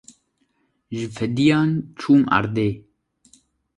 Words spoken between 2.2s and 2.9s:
erdê.